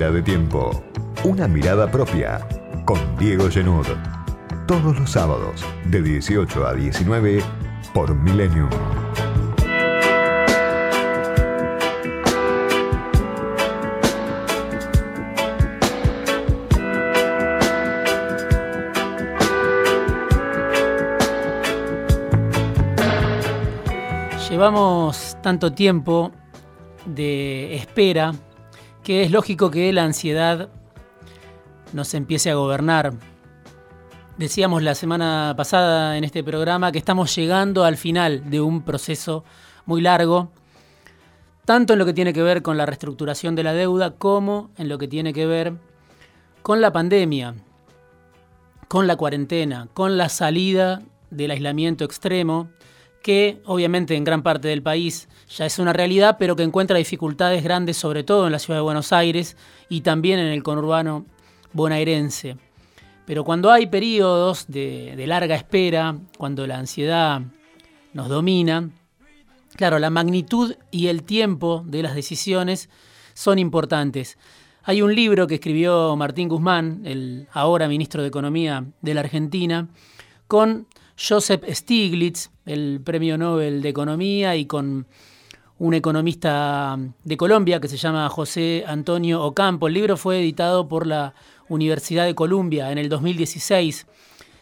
[0.00, 0.82] De tiempo.
[1.24, 2.40] Una mirada propia
[2.86, 3.86] con Diego Genud.
[4.66, 7.42] Todos los sábados de 18 a 19
[7.92, 8.70] por Millennium.
[24.48, 26.32] Llevamos tanto tiempo
[27.04, 28.32] de espera
[29.10, 30.68] que es lógico que la ansiedad
[31.92, 33.12] nos empiece a gobernar.
[34.38, 39.42] Decíamos la semana pasada en este programa que estamos llegando al final de un proceso
[39.84, 40.52] muy largo,
[41.64, 44.88] tanto en lo que tiene que ver con la reestructuración de la deuda como en
[44.88, 45.72] lo que tiene que ver
[46.62, 47.56] con la pandemia,
[48.86, 52.70] con la cuarentena, con la salida del aislamiento extremo
[53.22, 57.62] que obviamente en gran parte del país ya es una realidad, pero que encuentra dificultades
[57.62, 59.56] grandes, sobre todo en la ciudad de Buenos Aires
[59.88, 61.26] y también en el conurbano
[61.72, 62.56] bonaerense.
[63.26, 67.42] Pero cuando hay periodos de, larga espera, cuando la ansiedad
[68.12, 68.90] nos domina,
[69.76, 72.88] claro, la magnitud y el tiempo de las decisiones
[73.34, 74.36] son importantes.
[74.82, 79.88] Hay un libro que escribió Martín Guzmán, el ahora ministro de Economía de la Argentina,
[80.48, 80.86] con
[81.20, 85.06] Joseph Stiglitz, el premio Nobel de Economía, y con
[85.78, 89.88] un economista de Colombia que se llama José Antonio Ocampo.
[89.88, 91.34] El libro fue editado por la
[91.68, 94.06] Universidad de Columbia en el 2016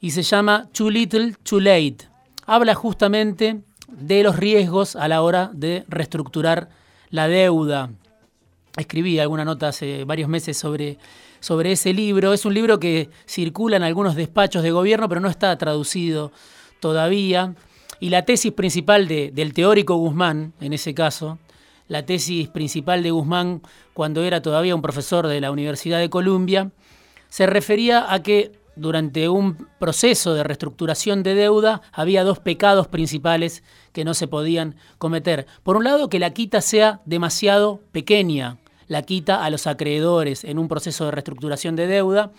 [0.00, 2.08] y se llama Too Little, Too Late.
[2.46, 6.68] Habla justamente de los riesgos a la hora de reestructurar
[7.10, 7.90] la deuda.
[8.76, 10.98] Escribí alguna nota hace varios meses sobre
[11.40, 12.32] sobre ese libro.
[12.32, 16.32] Es un libro que circula en algunos despachos de gobierno, pero no está traducido
[16.80, 17.54] todavía.
[17.98, 21.38] Y la tesis principal del teórico Guzmán, en ese caso,
[21.88, 26.70] la tesis principal de Guzmán cuando era todavía un profesor de la Universidad de Columbia,
[27.28, 33.62] se refería a que durante un proceso de reestructuración de deuda había dos pecados principales
[33.92, 35.46] que no se podían cometer.
[35.62, 38.58] Por un lado, que la quita sea demasiado pequeña,
[38.90, 42.32] la quita a los acreedores en un proceso de reestructuración de deuda,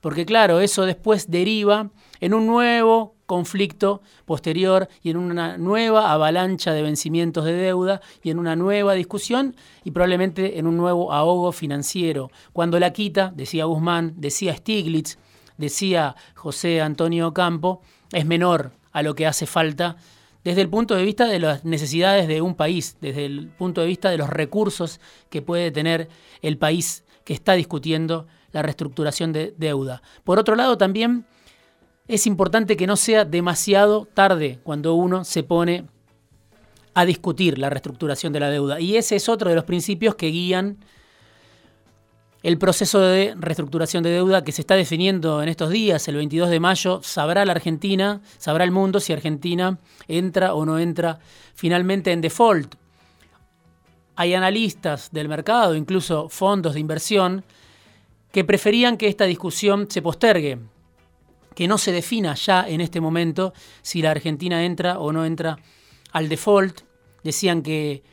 [0.00, 1.90] porque claro, eso después deriva
[2.20, 8.30] en un nuevo conflicto posterior y en una nueva avalancha de vencimientos de deuda y
[8.30, 12.30] en una nueva discusión y probablemente en un nuevo ahogo financiero.
[12.52, 15.18] Cuando la quita, decía Guzmán, decía Stiglitz,
[15.56, 19.96] decía José Antonio Campo, es menor a lo que hace falta
[20.46, 23.88] desde el punto de vista de las necesidades de un país, desde el punto de
[23.88, 26.08] vista de los recursos que puede tener
[26.40, 30.02] el país que está discutiendo la reestructuración de deuda.
[30.22, 31.26] Por otro lado, también
[32.06, 35.86] es importante que no sea demasiado tarde cuando uno se pone
[36.94, 38.78] a discutir la reestructuración de la deuda.
[38.78, 40.78] Y ese es otro de los principios que guían
[42.46, 46.48] el proceso de reestructuración de deuda que se está definiendo en estos días, el 22
[46.48, 51.18] de mayo, sabrá la Argentina, sabrá el mundo si Argentina entra o no entra
[51.56, 52.76] finalmente en default.
[54.14, 57.42] Hay analistas del mercado, incluso fondos de inversión,
[58.30, 60.60] que preferían que esta discusión se postergue,
[61.56, 65.58] que no se defina ya en este momento si la Argentina entra o no entra
[66.12, 66.82] al default.
[67.24, 68.04] Decían que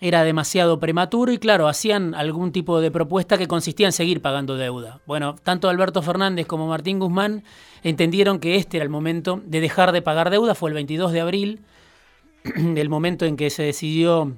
[0.00, 4.56] era demasiado prematuro y claro, hacían algún tipo de propuesta que consistía en seguir pagando
[4.56, 5.00] deuda.
[5.06, 7.44] Bueno, tanto Alberto Fernández como Martín Guzmán
[7.82, 11.20] entendieron que este era el momento de dejar de pagar deuda, fue el 22 de
[11.20, 11.60] abril,
[12.44, 14.36] el momento en que se decidió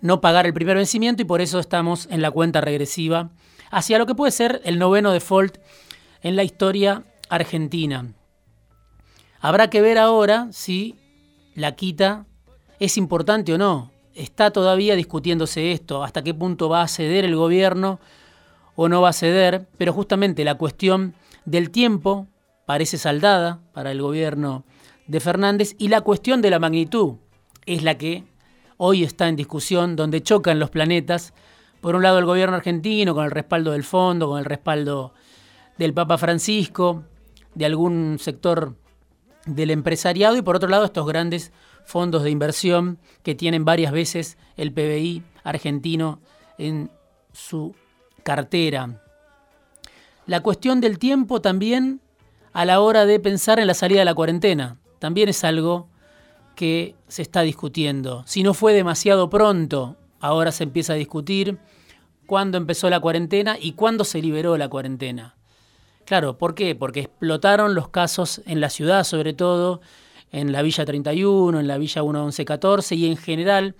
[0.00, 3.30] no pagar el primer vencimiento y por eso estamos en la cuenta regresiva
[3.70, 5.58] hacia lo que puede ser el noveno default
[6.22, 8.14] en la historia argentina.
[9.40, 10.96] Habrá que ver ahora si
[11.54, 12.24] la quita
[12.80, 17.36] es importante o no está todavía discutiéndose esto, hasta qué punto va a ceder el
[17.36, 18.00] gobierno
[18.74, 21.14] o no va a ceder, pero justamente la cuestión
[21.44, 22.26] del tiempo
[22.66, 24.64] parece saldada para el gobierno
[25.06, 27.14] de Fernández y la cuestión de la magnitud
[27.64, 28.24] es la que
[28.76, 31.32] hoy está en discusión, donde chocan los planetas.
[31.80, 35.14] Por un lado el gobierno argentino con el respaldo del fondo, con el respaldo
[35.78, 37.04] del Papa Francisco,
[37.54, 38.74] de algún sector
[39.54, 41.52] del empresariado y por otro lado estos grandes
[41.84, 46.20] fondos de inversión que tienen varias veces el PBI argentino
[46.58, 46.90] en
[47.32, 47.74] su
[48.22, 49.02] cartera.
[50.26, 52.00] La cuestión del tiempo también
[52.52, 55.88] a la hora de pensar en la salida de la cuarentena, también es algo
[56.54, 58.24] que se está discutiendo.
[58.26, 61.58] Si no fue demasiado pronto, ahora se empieza a discutir
[62.26, 65.37] cuándo empezó la cuarentena y cuándo se liberó la cuarentena.
[66.08, 66.74] Claro, ¿por qué?
[66.74, 69.82] Porque explotaron los casos en la ciudad sobre todo,
[70.32, 73.76] en la Villa 31, en la Villa 1114 y en general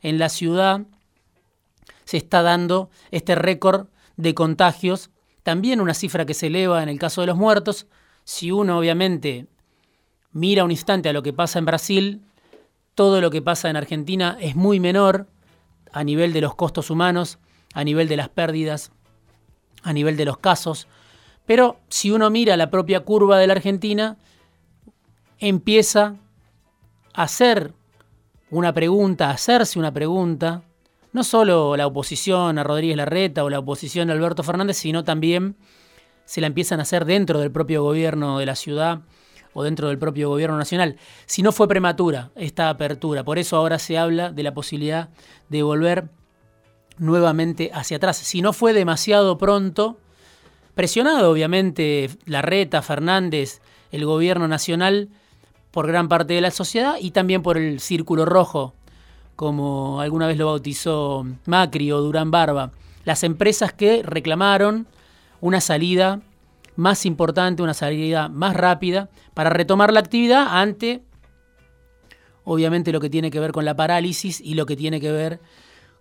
[0.00, 0.82] en la ciudad
[2.04, 5.10] se está dando este récord de contagios,
[5.42, 7.88] también una cifra que se eleva en el caso de los muertos.
[8.22, 9.48] Si uno obviamente
[10.30, 12.22] mira un instante a lo que pasa en Brasil,
[12.94, 15.26] todo lo que pasa en Argentina es muy menor
[15.90, 17.40] a nivel de los costos humanos,
[17.72, 18.92] a nivel de las pérdidas,
[19.82, 20.86] a nivel de los casos.
[21.46, 24.16] Pero si uno mira la propia curva de la Argentina,
[25.38, 26.16] empieza
[27.12, 27.72] a hacer
[28.50, 30.62] una pregunta, a hacerse una pregunta,
[31.12, 35.56] no solo la oposición a Rodríguez Larreta o la oposición a Alberto Fernández, sino también
[36.24, 39.00] se la empiezan a hacer dentro del propio gobierno de la ciudad
[39.52, 40.96] o dentro del propio gobierno nacional.
[41.26, 45.10] Si no fue prematura esta apertura, por eso ahora se habla de la posibilidad
[45.48, 46.08] de volver
[46.98, 48.16] nuevamente hacia atrás.
[48.16, 49.98] Si no fue demasiado pronto,
[50.74, 53.60] presionado obviamente Larreta, Fernández,
[53.92, 55.08] el gobierno nacional,
[55.70, 58.74] por gran parte de la sociedad y también por el círculo rojo,
[59.34, 62.70] como alguna vez lo bautizó Macri o Durán Barba.
[63.04, 64.86] Las empresas que reclamaron
[65.40, 66.20] una salida
[66.76, 71.02] más importante, una salida más rápida para retomar la actividad ante,
[72.44, 75.40] obviamente, lo que tiene que ver con la parálisis y lo que tiene que ver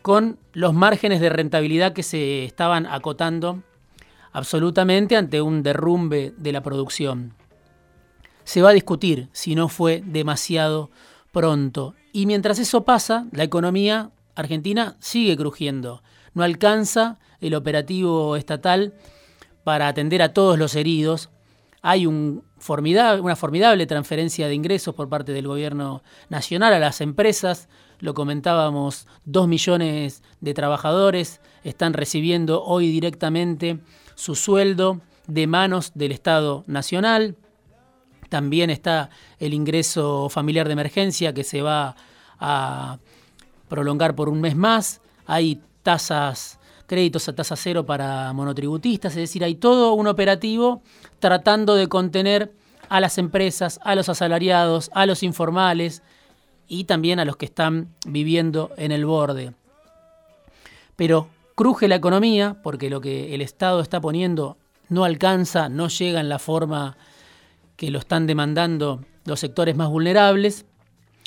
[0.00, 3.62] con los márgenes de rentabilidad que se estaban acotando
[4.32, 7.34] absolutamente ante un derrumbe de la producción.
[8.44, 10.90] Se va a discutir si no fue demasiado
[11.32, 11.94] pronto.
[12.12, 16.02] Y mientras eso pasa, la economía argentina sigue crujiendo.
[16.34, 18.94] No alcanza el operativo estatal
[19.64, 21.30] para atender a todos los heridos.
[21.82, 27.68] Hay una formidable transferencia de ingresos por parte del gobierno nacional a las empresas.
[28.00, 33.80] Lo comentábamos, dos millones de trabajadores están recibiendo hoy directamente
[34.18, 37.36] su sueldo de manos del Estado Nacional.
[38.28, 41.94] También está el ingreso familiar de emergencia que se va
[42.40, 42.98] a
[43.68, 45.00] prolongar por un mes más.
[45.24, 50.82] Hay tasas, créditos a tasa cero para monotributistas, es decir, hay todo un operativo
[51.20, 52.52] tratando de contener
[52.88, 56.02] a las empresas, a los asalariados, a los informales
[56.66, 59.54] y también a los que están viviendo en el borde.
[60.96, 61.28] Pero
[61.58, 64.58] cruje la economía porque lo que el Estado está poniendo
[64.88, 66.96] no alcanza, no llega en la forma
[67.74, 70.66] que lo están demandando los sectores más vulnerables.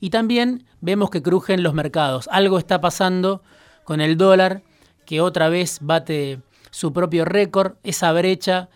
[0.00, 2.28] Y también vemos que crujen los mercados.
[2.32, 3.40] Algo está pasando
[3.84, 4.62] con el dólar,
[5.04, 6.40] que otra vez bate
[6.72, 8.68] su propio récord, esa brecha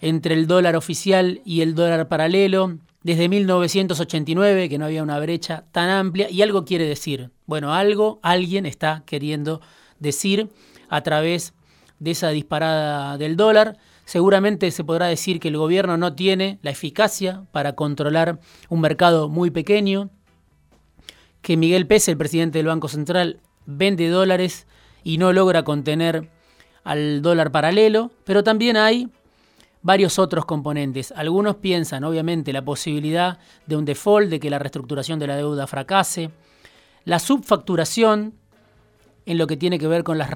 [0.00, 5.66] entre el dólar oficial y el dólar paralelo, desde 1989, que no había una brecha
[5.70, 7.30] tan amplia, y algo quiere decir.
[7.46, 9.60] Bueno, algo alguien está queriendo
[10.04, 10.48] decir
[10.88, 11.54] a través
[11.98, 13.78] de esa disparada del dólar.
[14.04, 19.28] Seguramente se podrá decir que el gobierno no tiene la eficacia para controlar un mercado
[19.28, 20.10] muy pequeño,
[21.42, 24.66] que Miguel Pérez, el presidente del Banco Central, vende dólares
[25.02, 26.30] y no logra contener
[26.84, 29.08] al dólar paralelo, pero también hay
[29.82, 31.12] varios otros componentes.
[31.16, 35.66] Algunos piensan, obviamente, la posibilidad de un default, de que la reestructuración de la deuda
[35.66, 36.30] fracase,
[37.04, 38.34] la subfacturación
[39.26, 40.28] en lo que tiene que ver con las,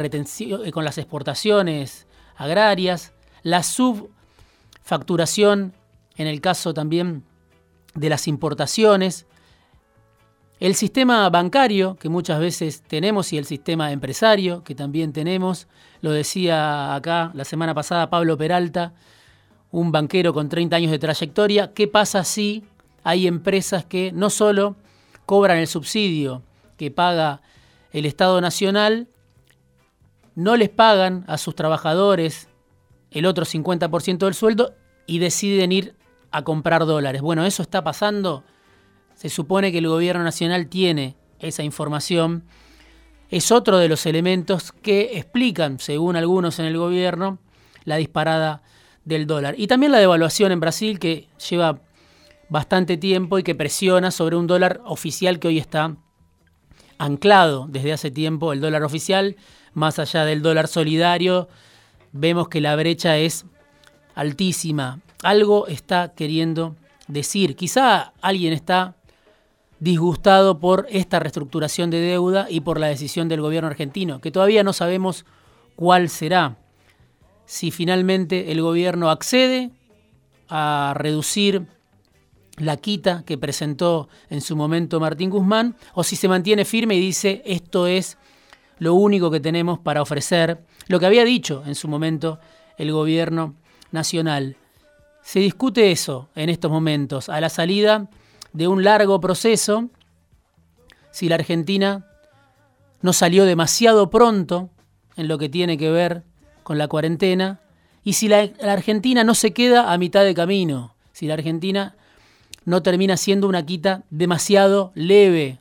[0.73, 2.07] con las exportaciones
[2.37, 3.13] agrarias,
[3.43, 5.75] la subfacturación
[6.17, 7.23] en el caso también
[7.95, 9.27] de las importaciones,
[10.61, 15.69] el sistema bancario que muchas veces tenemos y el sistema empresario que también tenemos,
[16.01, 18.93] lo decía acá la semana pasada Pablo Peralta,
[19.71, 22.65] un banquero con 30 años de trayectoria, ¿qué pasa si
[23.05, 24.75] hay empresas que no solo
[25.27, 26.43] cobran el subsidio
[26.77, 27.41] que paga
[27.93, 29.09] el Estado Nacional,
[30.35, 32.49] no les pagan a sus trabajadores
[33.11, 34.75] el otro 50% del sueldo
[35.07, 35.95] y deciden ir
[36.31, 37.23] a comprar dólares.
[37.23, 38.45] Bueno, eso está pasando.
[39.15, 42.45] Se supone que el gobierno nacional tiene esa información.
[43.31, 47.39] Es otro de los elementos que explican, según algunos en el gobierno,
[47.85, 48.63] la disparada
[49.05, 49.55] del dólar.
[49.59, 51.81] Y también la devaluación en Brasil, que lleva
[52.49, 55.97] bastante tiempo y que presiona sobre un dólar oficial que hoy está
[56.99, 59.37] anclado desde hace tiempo, el dólar oficial,
[59.75, 61.49] más allá del dólar solidario,
[62.13, 63.47] vemos que la brecha es
[64.15, 65.01] altísima.
[65.23, 66.77] Algo está queriendo
[67.07, 67.57] decir.
[67.57, 68.97] Quizá alguien está
[69.81, 74.65] disgustado por esta reestructuración de deuda y por la decisión del gobierno argentino, que todavía
[74.65, 75.25] no sabemos
[75.77, 76.57] cuál será.
[77.47, 79.71] Si finalmente el gobierno accede
[80.49, 81.67] a reducir
[82.59, 87.01] la quita que presentó en su momento Martín Guzmán, o si se mantiene firme y
[87.01, 88.19] dice esto es
[88.79, 92.39] lo único que tenemos para ofrecer, lo que había dicho en su momento
[92.77, 93.55] el gobierno
[93.91, 94.57] nacional.
[95.23, 98.09] Se discute eso en estos momentos, a la salida
[98.53, 99.89] de un largo proceso,
[101.11, 102.07] si la Argentina
[103.03, 104.71] no salió demasiado pronto
[105.17, 106.25] en lo que tiene que ver
[106.63, 107.61] con la cuarentena
[108.05, 111.97] y si la, Argentina no se queda a mitad de camino, si la Argentina
[112.69, 115.59] no termina siendo una quita demasiado leve,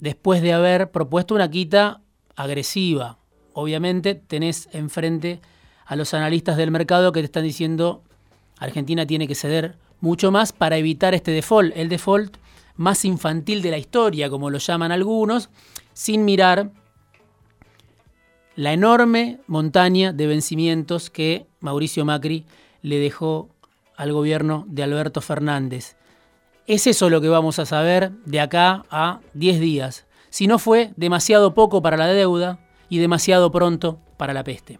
[0.00, 2.00] después de haber propuesto una quita
[2.34, 3.18] agresiva.
[3.52, 5.40] Obviamente tenés enfrente
[5.86, 8.02] a los analistas del mercado que te están diciendo
[8.58, 12.36] Argentina tiene que ceder mucho más para evitar este default, el default
[12.74, 15.48] más infantil de la historia, como lo llaman algunos,
[15.92, 16.72] sin mirar
[18.56, 22.46] la enorme montaña de vencimientos que Mauricio Macri
[22.82, 23.53] le dejó
[23.96, 25.96] al gobierno de Alberto Fernández.
[26.66, 30.06] Es eso lo que vamos a saber de acá a 10 días.
[30.30, 32.58] Si no fue demasiado poco para la deuda
[32.88, 34.78] y demasiado pronto para la peste.